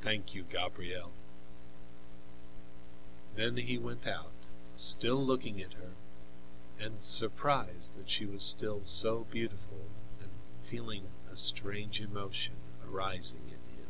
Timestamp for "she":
8.10-8.26